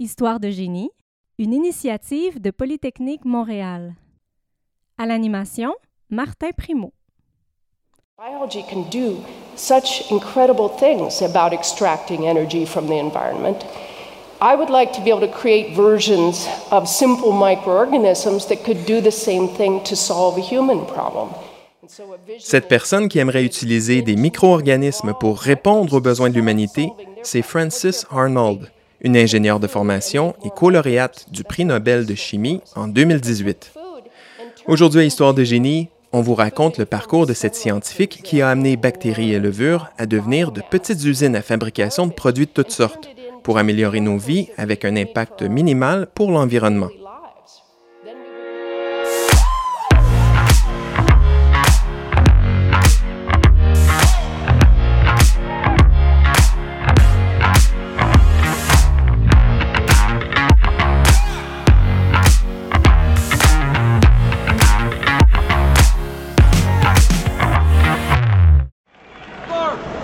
Histoire 0.00 0.38
de 0.38 0.48
génie, 0.48 0.90
une 1.40 1.52
initiative 1.52 2.40
de 2.40 2.52
Polytechnique 2.52 3.24
Montréal. 3.24 3.96
À 4.96 5.06
l'animation, 5.06 5.74
Martin 6.08 6.50
Primo. 6.56 6.92
Biology 8.16 8.62
can 8.62 8.88
do 8.92 9.16
such 9.56 10.08
incredible 10.12 10.68
things 10.68 11.20
about 11.20 11.52
extracting 11.52 12.28
energy 12.28 12.64
from 12.64 12.86
the 12.86 12.92
environment. 12.92 13.66
I 14.40 14.54
would 14.54 14.70
like 14.70 14.92
to 14.92 15.02
be 15.02 15.10
able 15.10 15.26
to 15.26 15.36
create 15.36 15.74
versions 15.74 16.46
of 16.70 16.86
simple 16.86 17.32
microorganisms 17.32 18.46
that 18.46 18.62
could 18.64 18.86
do 18.86 19.00
the 19.00 19.10
same 19.10 19.48
thing 19.48 19.82
to 19.82 19.96
solve 19.96 20.38
a 20.38 20.40
human 20.40 20.86
problem. 20.86 21.30
Cette 22.38 22.68
personne 22.68 23.08
qui 23.08 23.18
aimerait 23.18 23.44
utiliser 23.44 24.02
des 24.02 24.14
micro-organismes 24.14 25.14
pour 25.18 25.40
répondre 25.40 25.94
aux 25.94 26.00
besoins 26.00 26.30
de 26.30 26.34
l'humanité, 26.34 26.92
c'est 27.24 27.42
Frances 27.42 28.06
Arnold, 28.12 28.70
une 29.00 29.16
ingénieure 29.16 29.60
de 29.60 29.66
formation 29.66 30.34
et 30.44 30.50
co-lauréate 30.50 31.26
du 31.30 31.44
prix 31.44 31.64
Nobel 31.64 32.06
de 32.06 32.14
chimie 32.14 32.60
en 32.74 32.88
2018. 32.88 33.72
Aujourd'hui 34.66 35.00
à 35.00 35.04
Histoire 35.04 35.34
de 35.34 35.44
génie, 35.44 35.88
on 36.12 36.20
vous 36.20 36.34
raconte 36.34 36.78
le 36.78 36.84
parcours 36.84 37.26
de 37.26 37.32
cette 37.32 37.54
scientifique 37.54 38.20
qui 38.24 38.42
a 38.42 38.50
amené 38.50 38.76
bactéries 38.76 39.34
et 39.34 39.38
levures 39.38 39.88
à 39.98 40.06
devenir 40.06 40.52
de 40.52 40.62
petites 40.70 41.04
usines 41.04 41.36
à 41.36 41.42
fabrication 41.42 42.06
de 42.06 42.12
produits 42.12 42.46
de 42.46 42.50
toutes 42.50 42.70
sortes 42.70 43.08
pour 43.42 43.58
améliorer 43.58 44.00
nos 44.00 44.18
vies 44.18 44.48
avec 44.56 44.84
un 44.84 44.96
impact 44.96 45.42
minimal 45.42 46.08
pour 46.14 46.30
l'environnement. 46.30 46.90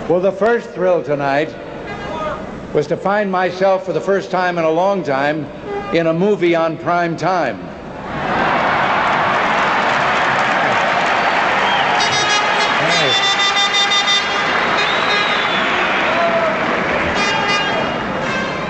Well, 0.07 0.19
the 0.19 0.31
first 0.31 0.69
thrill 0.69 1.01
tonight 1.01 1.49
was 2.75 2.85
to 2.87 2.95
find 2.95 3.31
myself 3.31 3.87
for 3.87 3.91
the 3.91 3.99
first 3.99 4.29
time 4.29 4.59
in 4.59 4.63
a 4.63 4.69
long 4.69 5.01
time 5.01 5.45
in 5.95 6.05
a 6.05 6.13
movie 6.13 6.53
on 6.53 6.77
prime 6.77 7.17
time. 7.17 7.57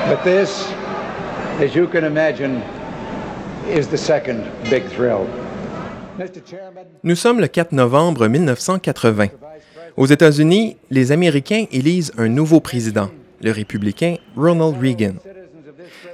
But 0.07 0.23
this, 0.23 0.71
as 1.59 1.75
you 1.75 1.87
can 1.87 2.05
imagine, 2.05 2.61
is 3.67 3.89
the 3.89 3.97
second 3.97 4.49
big 4.69 4.85
thrill. 4.85 5.27
Nous 7.03 7.19
sommes 7.19 7.41
le 7.41 7.49
4 7.49 7.73
novembre 7.73 8.29
1980. 8.29 9.31
Aux 9.97 10.07
États-Unis, 10.07 10.75
les 10.89 11.13
Américains 11.13 11.65
élisent 11.71 12.11
un 12.17 12.27
nouveau 12.27 12.59
président, 12.59 13.09
le 13.41 13.51
républicain 13.51 14.17
Ronald 14.35 14.75
Reagan. 14.81 15.13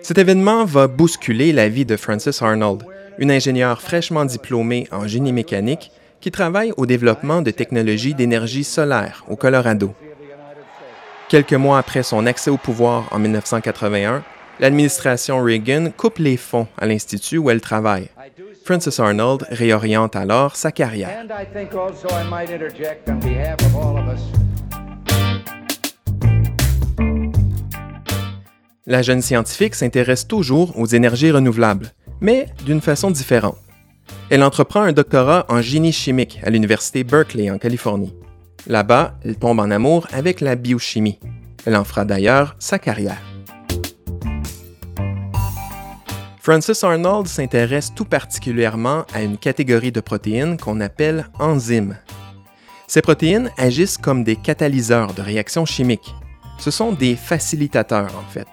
Cet 0.04 0.20
événement 0.20 0.66
va 0.66 0.88
bousculer 0.88 1.52
la 1.52 1.68
vie 1.68 1.86
de 1.86 1.98
Frances 1.98 2.44
Arnold, 2.44 2.84
une 3.18 3.32
ingénieure 3.32 3.82
fraîchement 3.82 4.24
diplômée 4.24 4.88
en 4.92 5.08
génie 5.08 5.34
mécanique 5.34 5.92
qui 6.20 6.30
travaille 6.30 6.74
au 6.78 6.86
développement 6.86 7.42
de 7.42 7.50
technologies 7.50 8.14
d'énergie 8.14 8.64
solaire 8.64 9.26
au 9.28 9.36
Colorado. 9.36 9.96
Quelques 11.28 11.54
mois 11.54 11.80
après 11.80 12.04
son 12.04 12.28
accès 12.28 12.52
au 12.52 12.58
pouvoir 12.58 13.08
en 13.12 13.18
1981, 13.18 14.24
l'administration 14.60 15.44
Reagan 15.44 15.88
coupe 15.98 16.20
les 16.20 16.38
fonds 16.38 16.68
à 16.78 16.86
l'institut 16.86 17.40
où 17.40 17.50
elle 17.50 17.62
travaille. 17.62 18.10
Frances 18.64 19.00
Arnold 19.00 19.46
réoriente 19.50 20.16
alors 20.16 20.56
sa 20.56 20.72
carrière. 20.72 21.10
La 28.86 29.02
jeune 29.02 29.22
scientifique 29.22 29.76
s'intéresse 29.76 30.28
toujours 30.28 30.78
aux 30.78 30.86
énergies 30.86 31.32
renouvelables, 31.32 31.92
mais 32.20 32.48
d'une 32.66 32.82
façon 32.82 33.10
différente. 33.10 33.58
Elle 34.30 34.44
entreprend 34.44 34.82
un 34.82 34.94
doctorat 34.94 35.46
en 35.50 35.62
génie 35.62 35.92
chimique 35.92 36.40
à 36.44 36.50
l'Université 36.50 37.04
Berkeley 37.04 37.50
en 37.50 37.58
Californie. 37.58 38.14
Là-bas, 38.68 39.16
elle 39.26 39.38
tombe 39.38 39.60
en 39.60 39.72
amour 39.72 40.08
avec 40.14 40.40
la 40.40 40.56
biochimie. 40.56 41.20
Elle 41.66 41.76
en 41.76 41.84
fera 41.84 42.06
d'ailleurs 42.06 42.56
sa 42.60 42.80
carrière. 42.80 43.31
Frances 46.44 46.84
Arnold 46.84 47.28
s'intéresse 47.28 47.94
tout 47.94 48.04
particulièrement 48.04 49.06
à 49.14 49.22
une 49.22 49.38
catégorie 49.38 49.92
de 49.92 50.02
protéines 50.02 50.58
qu'on 50.58 50.82
appelle 50.82 51.28
enzymes. 51.38 51.96
Ces 52.88 53.04
protéines 53.04 53.52
agissent 53.60 54.00
comme 54.00 54.24
des 54.24 54.36
catalyseurs 54.36 55.14
de 55.14 55.22
réactions 55.22 55.68
chimiques. 55.68 56.16
Ce 56.58 56.72
sont 56.72 56.94
des 56.94 57.16
facilitateurs 57.16 58.12
en 58.18 58.28
fait. 58.32 58.48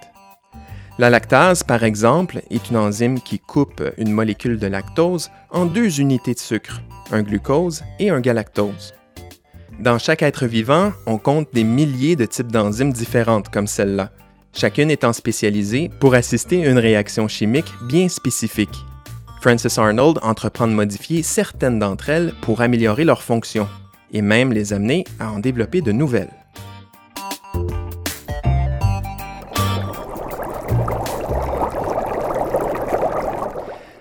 La 0.99 1.09
lactase, 1.09 1.63
par 1.63 1.83
exemple, 1.83 2.43
est 2.51 2.69
une 2.69 2.77
enzyme 2.77 3.23
qui 3.23 3.39
coupe 3.39 3.83
une 3.97 4.13
molécule 4.13 4.59
de 4.59 4.67
lactose 4.67 5.31
en 5.51 5.65
deux 5.65 5.99
unités 5.99 6.35
de 6.35 6.39
sucre, 6.39 6.83
un 7.11 7.23
glucose 7.23 7.85
et 7.99 8.11
un 8.11 8.21
galactose. 8.21 8.93
Dans 9.81 9.99
chaque 9.99 10.23
être 10.23 10.45
vivant, 10.45 10.93
on 11.07 11.17
compte 11.17 11.55
des 11.55 11.65
milliers 11.65 12.17
de 12.17 12.27
types 12.27 12.53
d'enzymes 12.53 12.93
différentes 12.93 13.49
comme 13.49 13.67
celle-là, 13.67 14.13
chacune 14.53 14.91
étant 14.91 15.13
spécialisée 15.13 15.91
pour 16.01 16.15
assister 16.15 16.67
à 16.67 16.71
une 16.71 16.79
réaction 16.79 17.29
chimique 17.29 17.73
bien 17.83 18.09
spécifique. 18.09 18.85
Frances 19.41 19.79
Arnold 19.79 20.19
entreprend 20.23 20.67
de 20.67 20.73
modifier 20.73 21.23
certaines 21.23 21.79
d'entre 21.79 22.09
elles 22.09 22.35
pour 22.41 22.61
améliorer 22.61 23.05
leur 23.05 23.23
fonction 23.23 23.69
et 24.13 24.23
même 24.23 24.53
les 24.53 24.73
amener 24.73 25.05
à 25.21 25.31
en 25.31 25.39
développer 25.39 25.81
de 25.81 25.93
nouvelles. 25.93 26.33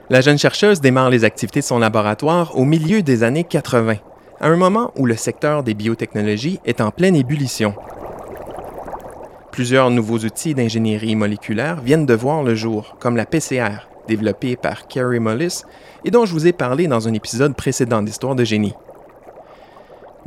La 0.09 0.22
jeune 0.22 0.38
chercheuse 0.38 0.80
démarre 0.80 1.09
les 1.09 1.25
activités 1.25 1.59
de 1.59 1.66
son 1.66 1.80
laboratoire 1.80 2.57
au 2.57 2.63
milieu 2.63 3.02
des 3.02 3.24
années 3.24 3.44
80, 3.44 3.97
à 4.40 4.47
un 4.47 4.56
moment 4.56 4.94
où 4.96 5.06
le 5.06 5.18
secteur 5.18 5.63
des 5.63 5.74
biotechnologies 5.74 6.62
est 6.63 6.80
en 6.80 6.91
pleine 6.91 7.16
ébullition. 7.16 7.75
Plusieurs 9.57 9.90
nouveaux 9.90 10.19
outils 10.19 10.53
d'ingénierie 10.53 11.16
moléculaire 11.16 11.81
viennent 11.81 12.06
de 12.06 12.13
voir 12.13 12.44
le 12.44 12.53
jour, 12.53 12.95
comme 13.00 13.18
la 13.18 13.25
PCR, 13.25 13.90
développée 14.07 14.56
par 14.56 14.88
Kerry 14.88 15.19
Mullis 15.19 15.63
et 16.06 16.12
dont 16.12 16.28
je 16.28 16.34
vous 16.34 16.45
ai 16.45 16.53
parlé 16.53 16.85
dans 16.85 17.07
un 17.07 17.13
épisode 17.16 17.56
précédent 17.56 18.03
d'Histoire 18.03 18.35
de 18.35 18.44
génie. 18.44 18.75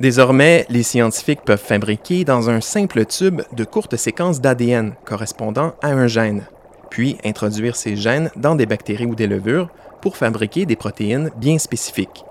Désormais, 0.00 0.66
les 0.68 0.82
scientifiques 0.82 1.42
peuvent 1.44 1.62
fabriquer 1.62 2.24
dans 2.24 2.50
un 2.50 2.60
simple 2.60 3.06
tube 3.06 3.42
de 3.52 3.62
courtes 3.62 3.94
séquences 3.94 4.40
d'ADN 4.40 4.94
correspondant 5.04 5.74
à 5.80 5.90
un 5.90 6.08
gène, 6.08 6.42
puis 6.90 7.16
introduire 7.24 7.76
ces 7.76 7.94
gènes 7.94 8.32
dans 8.34 8.56
des 8.56 8.66
bactéries 8.66 9.06
ou 9.06 9.14
des 9.14 9.28
levures 9.28 9.68
pour 10.02 10.16
fabriquer 10.16 10.66
des 10.66 10.74
protéines 10.74 11.30
bien 11.36 11.60
spécifiques. 11.60 12.24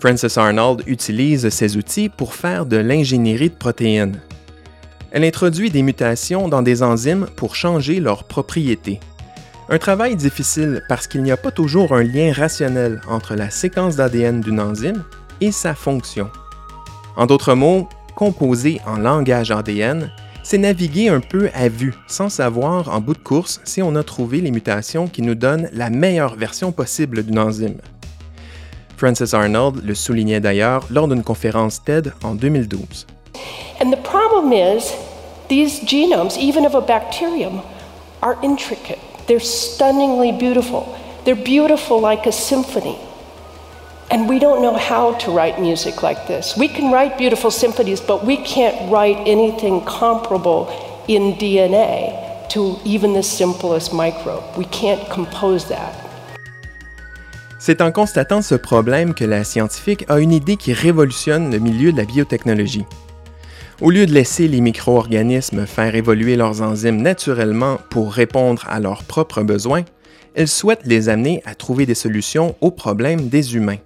Frances 0.00 0.36
Arnold 0.36 0.82
utilise 0.86 1.48
ces 1.48 1.76
outils 1.76 2.08
pour 2.08 2.34
faire 2.34 2.66
de 2.66 2.76
l'ingénierie 2.76 3.50
de 3.50 3.54
protéines. 3.54 4.20
Elle 5.10 5.24
introduit 5.24 5.70
des 5.70 5.82
mutations 5.82 6.48
dans 6.48 6.62
des 6.62 6.82
enzymes 6.82 7.26
pour 7.36 7.56
changer 7.56 8.00
leurs 8.00 8.24
propriétés. 8.24 9.00
Un 9.68 9.78
travail 9.78 10.14
difficile 10.14 10.82
parce 10.88 11.06
qu'il 11.06 11.22
n'y 11.22 11.32
a 11.32 11.36
pas 11.36 11.50
toujours 11.50 11.92
un 11.92 12.02
lien 12.02 12.32
rationnel 12.32 13.00
entre 13.08 13.34
la 13.34 13.50
séquence 13.50 13.96
d'ADN 13.96 14.40
d'une 14.40 14.60
enzyme 14.60 15.02
et 15.40 15.50
sa 15.50 15.74
fonction. 15.74 16.30
En 17.16 17.26
d'autres 17.26 17.54
mots, 17.54 17.88
composer 18.14 18.80
en 18.86 18.98
langage 18.98 19.50
ADN, 19.50 20.10
c'est 20.42 20.58
naviguer 20.58 21.08
un 21.08 21.20
peu 21.20 21.50
à 21.54 21.68
vue, 21.68 21.94
sans 22.06 22.28
savoir 22.28 22.88
en 22.94 23.00
bout 23.00 23.14
de 23.14 23.18
course 23.18 23.60
si 23.64 23.82
on 23.82 23.96
a 23.96 24.04
trouvé 24.04 24.40
les 24.40 24.52
mutations 24.52 25.08
qui 25.08 25.22
nous 25.22 25.34
donnent 25.34 25.68
la 25.72 25.90
meilleure 25.90 26.36
version 26.36 26.70
possible 26.70 27.24
d'une 27.24 27.38
enzyme. 27.38 27.78
Frances 28.96 29.34
Arnold 29.34 29.84
le 29.84 29.94
soulignait 29.94 30.40
d'ailleurs 30.40 30.84
lors 30.90 31.06
d'une 31.06 31.22
conférence 31.22 31.82
TED 31.84 32.12
en 32.24 32.34
2012. 32.34 33.06
And 33.80 33.90
the 33.90 34.02
problem 34.02 34.52
is, 34.52 34.92
these 35.48 35.84
genomes, 35.84 36.38
even 36.38 36.64
of 36.64 36.74
a 36.74 36.80
bacterium, 36.80 37.60
are 38.22 38.36
intricate. 38.42 38.98
They're 39.26 39.38
stunningly 39.38 40.32
beautiful. 40.32 40.86
They're 41.24 41.34
beautiful 41.34 42.00
like 42.00 42.26
a 42.26 42.32
symphony. 42.32 42.96
And 44.10 44.28
we 44.28 44.38
don't 44.38 44.62
know 44.62 44.76
how 44.76 45.14
to 45.18 45.30
write 45.30 45.60
music 45.60 46.02
like 46.02 46.26
this. 46.26 46.56
We 46.56 46.68
can 46.68 46.92
write 46.92 47.18
beautiful 47.18 47.50
symphonies, 47.50 48.00
but 48.00 48.24
we 48.24 48.36
can't 48.38 48.90
write 48.90 49.18
anything 49.26 49.84
comparable 49.84 50.68
in 51.08 51.34
DNA 51.34 52.48
to 52.50 52.78
even 52.84 53.12
the 53.12 53.22
simplest 53.22 53.92
microbe. 53.92 54.44
We 54.56 54.64
can't 54.66 55.10
compose 55.10 55.68
that. 55.68 56.05
C'est 57.58 57.80
en 57.80 57.90
constatant 57.90 58.42
ce 58.42 58.54
problème 58.54 59.14
que 59.14 59.24
la 59.24 59.42
scientifique 59.42 60.04
a 60.08 60.20
une 60.20 60.32
idée 60.32 60.56
qui 60.56 60.74
révolutionne 60.74 61.50
le 61.50 61.58
milieu 61.58 61.90
de 61.90 61.96
la 61.96 62.04
biotechnologie. 62.04 62.84
Au 63.80 63.90
lieu 63.90 64.06
de 64.06 64.12
laisser 64.12 64.46
les 64.46 64.60
micro-organismes 64.60 65.66
faire 65.66 65.94
évoluer 65.94 66.36
leurs 66.36 66.62
enzymes 66.62 67.00
naturellement 67.00 67.78
pour 67.90 68.12
répondre 68.12 68.64
à 68.68 68.78
leurs 68.78 69.04
propres 69.04 69.42
besoins, 69.42 69.84
elle 70.34 70.48
souhaite 70.48 70.80
les 70.84 71.08
amener 71.08 71.42
à 71.46 71.54
trouver 71.54 71.86
des 71.86 71.94
solutions 71.94 72.56
aux 72.60 72.70
problèmes 72.70 73.28
des 73.28 73.56
humains. 73.56 73.78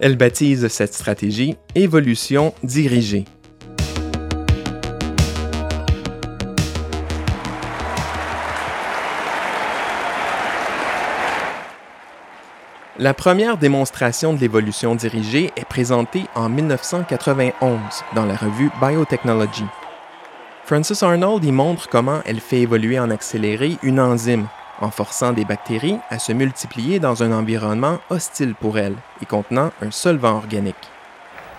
Elle 0.00 0.16
baptise 0.16 0.66
cette 0.68 0.94
stratégie 0.94 1.56
évolution 1.74 2.54
dirigée. 2.64 3.24
La 13.00 13.14
première 13.14 13.58
démonstration 13.58 14.32
de 14.32 14.40
l'évolution 14.40 14.96
dirigée 14.96 15.52
est 15.54 15.64
présentée 15.64 16.24
en 16.34 16.48
1991 16.48 17.78
dans 18.16 18.24
la 18.24 18.34
revue 18.34 18.72
Biotechnology. 18.82 19.64
Francis 20.64 21.04
Arnold 21.04 21.44
y 21.44 21.52
montre 21.52 21.88
comment 21.88 22.22
elle 22.26 22.40
fait 22.40 22.62
évoluer 22.62 22.98
en 22.98 23.12
accéléré 23.12 23.78
une 23.84 24.00
enzyme 24.00 24.48
en 24.80 24.90
forçant 24.90 25.32
des 25.32 25.44
bactéries 25.44 26.00
à 26.10 26.18
se 26.18 26.32
multiplier 26.32 26.98
dans 26.98 27.22
un 27.22 27.30
environnement 27.30 28.00
hostile 28.10 28.56
pour 28.56 28.80
elles 28.80 28.96
et 29.22 29.26
contenant 29.26 29.70
un 29.80 29.92
solvant 29.92 30.34
organique. 30.34 30.74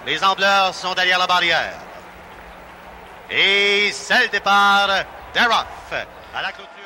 Les 0.06 0.18
sont 0.18 0.94
derrière 0.94 1.20
la 1.20 1.28
barrière. 1.28 1.80
Et 3.32 3.92
c'est 3.94 4.24
le 4.24 4.30
départ. 4.30 4.90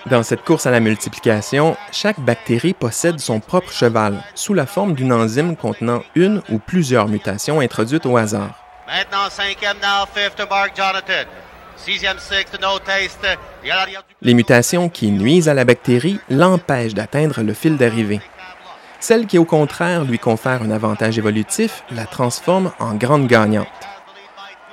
Dans 0.10 0.22
cette 0.22 0.44
course 0.44 0.66
à 0.66 0.72
la 0.72 0.82
multiplication, 0.82 1.78
chaque 1.94 2.20
bactérie 2.20 2.74
possède 2.74 3.20
son 3.20 3.40
propre 3.40 3.72
cheval, 3.72 4.22
sous 4.36 4.54
la 4.54 4.66
forme 4.66 4.96
d'une 4.96 5.14
enzyme 5.14 5.56
contenant 5.56 6.04
une 6.16 6.42
ou 6.50 6.60
plusieurs 6.60 7.08
mutations 7.08 7.62
introduites 7.62 8.06
au 8.06 8.18
hasard. 8.18 8.52
Maintenant, 8.86 9.30
cinquième 9.30 9.78
now, 9.78 10.06
fifth 10.14 10.36
to 10.36 10.44
Mark 10.50 10.76
Jonathan. 10.76 11.30
Sixième, 11.78 12.20
sixth, 12.20 12.60
no 12.62 12.80
taste. 12.80 13.26
Et 13.64 13.72
à 13.72 13.78
l'arrière 13.78 14.04
du... 14.08 14.16
Les 14.22 14.34
mutations 14.34 14.90
qui 14.90 15.10
nuisent 15.10 15.48
à 15.48 15.54
la 15.54 15.64
bactérie 15.64 16.20
l'empêchent 16.30 16.94
d'atteindre 16.94 17.42
le 17.42 17.54
fil 17.54 17.78
d'arrivée. 17.78 18.22
Celles 19.00 19.26
qui, 19.26 19.38
au 19.38 19.46
contraire, 19.46 20.04
lui 20.04 20.20
confèrent 20.20 20.64
un 20.64 20.72
avantage 20.72 21.18
évolutif 21.18 21.84
la 21.92 22.06
transforment 22.06 22.72
en 22.80 22.94
grande 22.94 23.28
gagnante. 23.28 23.68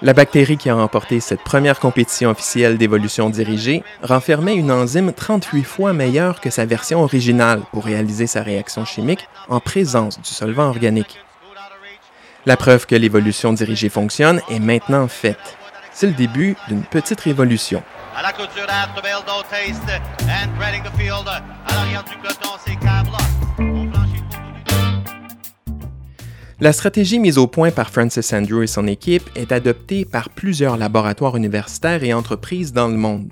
La 0.02 0.14
bactérie 0.14 0.56
qui 0.56 0.70
a 0.70 0.74
remporté 0.74 1.20
cette 1.20 1.42
première 1.42 1.78
compétition 1.78 2.30
officielle 2.30 2.78
d'évolution 2.78 3.28
dirigée 3.28 3.84
renfermait 4.02 4.54
une 4.54 4.72
enzyme 4.72 5.12
38 5.12 5.62
fois 5.62 5.92
meilleure 5.92 6.40
que 6.40 6.48
sa 6.48 6.64
version 6.64 7.02
originale 7.02 7.60
pour 7.70 7.84
réaliser 7.84 8.26
sa 8.26 8.42
réaction 8.42 8.86
chimique 8.86 9.28
en 9.50 9.60
présence 9.60 10.18
du 10.18 10.30
solvant 10.30 10.68
organique. 10.68 11.18
La 12.46 12.56
preuve 12.56 12.86
que 12.86 12.94
l'évolution 12.94 13.52
dirigée 13.52 13.90
fonctionne 13.90 14.40
est 14.48 14.58
maintenant 14.58 15.06
faite. 15.06 15.58
C'est 15.92 16.06
le 16.06 16.14
début 16.14 16.56
d'une 16.68 16.82
petite 16.82 17.20
révolution. 17.20 17.82
La 26.62 26.74
stratégie 26.74 27.18
mise 27.18 27.38
au 27.38 27.46
point 27.46 27.70
par 27.70 27.88
Francis 27.88 28.34
Andrew 28.34 28.62
et 28.62 28.66
son 28.66 28.86
équipe 28.86 29.30
est 29.34 29.50
adoptée 29.50 30.04
par 30.04 30.28
plusieurs 30.28 30.76
laboratoires 30.76 31.34
universitaires 31.38 32.04
et 32.04 32.12
entreprises 32.12 32.74
dans 32.74 32.88
le 32.88 32.98
monde. 32.98 33.30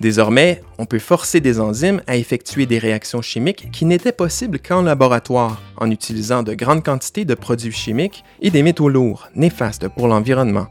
Désormais, 0.00 0.62
on 0.78 0.86
peut 0.86 0.98
forcer 0.98 1.40
des 1.40 1.60
enzymes 1.60 2.00
à 2.06 2.16
effectuer 2.16 2.64
des 2.64 2.78
réactions 2.78 3.20
chimiques 3.20 3.70
qui 3.70 3.84
n'étaient 3.84 4.10
possibles 4.10 4.58
qu'en 4.58 4.80
laboratoire, 4.80 5.60
en 5.76 5.90
utilisant 5.90 6.42
de 6.42 6.54
grandes 6.54 6.82
quantités 6.82 7.26
de 7.26 7.34
produits 7.34 7.72
chimiques 7.72 8.24
et 8.40 8.50
des 8.50 8.62
métaux 8.62 8.88
lourds, 8.88 9.28
néfastes 9.34 9.88
pour 9.88 10.08
l'environnement. 10.08 10.68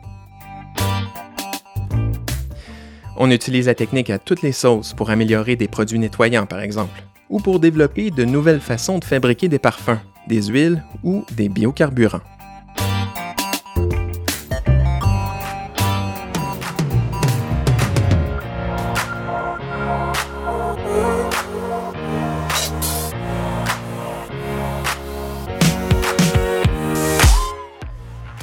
On 3.16 3.30
utilise 3.30 3.68
la 3.68 3.76
technique 3.76 4.10
à 4.10 4.18
toutes 4.18 4.42
les 4.42 4.54
sauces 4.54 4.94
pour 4.94 5.12
améliorer 5.12 5.56
des 5.56 5.68
produits 5.68 6.00
nettoyants, 6.00 6.48
par 6.48 6.62
exemple, 6.62 7.04
ou 7.30 7.40
pour 7.40 7.60
développer 7.60 8.10
de 8.10 8.26
nouvelles 8.26 8.60
façons 8.60 8.98
de 8.98 9.06
fabriquer 9.06 9.50
des 9.50 9.60
parfums, 9.60 10.00
des 10.30 10.44
huiles 10.44 10.84
ou 11.04 11.26
des 11.36 11.50
biocarburants. 11.50 12.22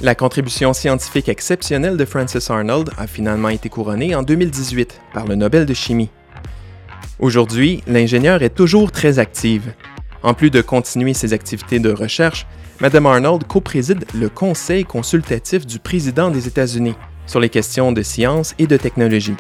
La 0.03 0.15
contribution 0.15 0.73
scientifique 0.73 1.29
exceptionnelle 1.29 1.97
de 1.97 2.05
Francis 2.05 2.51
Arnold 2.51 2.91
a 2.99 3.07
finalement 3.07 3.49
été 3.49 3.69
couronnée 3.69 4.15
en 4.15 4.23
2018 4.23 5.01
par 5.15 5.27
le 5.27 5.35
Nobel 5.35 5.67
de 5.67 5.75
chimie. 5.75 6.11
Aujourd'hui, 7.19 7.83
l'ingénieur 7.87 8.43
est 8.43 8.55
toujours 8.55 8.93
très 8.93 9.19
active. 9.19 9.73
En 10.23 10.35
plus 10.35 10.51
de 10.51 10.61
continuer 10.61 11.15
ses 11.15 11.33
activités 11.33 11.79
de 11.79 11.93
recherche, 11.93 12.47
Mme 12.81 13.07
Arnold 13.07 13.47
co-préside 13.47 14.05
le 14.15 14.29
Conseil 14.29 14.85
consultatif 14.85 15.67
du 15.67 15.79
président 15.79 16.31
des 16.31 16.47
États-Unis 16.47 16.95
sur 17.27 17.41
les 17.41 17.49
questions 17.49 17.93
de 17.93 18.03
science 18.03 18.55
et 18.59 18.67
de 18.67 18.77
technologie. 18.77 19.37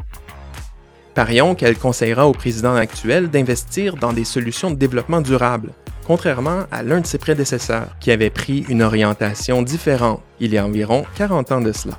Parions 1.14 1.55
qu'elle 1.55 1.78
conseillera 1.78 2.26
au 2.26 2.32
président 2.32 2.75
actuel 2.75 3.31
d'investir 3.31 3.96
dans 3.96 4.12
des 4.12 4.25
solutions 4.25 4.70
de 4.70 4.76
développement 4.76 5.20
durable, 5.20 5.73
contrairement 6.06 6.64
à 6.70 6.82
l'un 6.82 7.00
de 7.00 7.06
ses 7.06 7.19
prédécesseurs 7.19 7.96
qui 8.00 8.11
avait 8.11 8.31
pris 8.31 8.64
une 8.69 8.82
orientation 8.82 9.62
différente 9.62 10.20
il 10.40 10.52
y 10.52 10.58
a 10.58 10.64
environ 10.67 11.05
40 11.17 11.52
ans 11.52 11.61
de 11.61 11.72
cela. 11.72 11.99